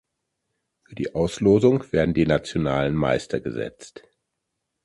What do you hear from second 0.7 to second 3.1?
Für die Auslosung werden die nationalen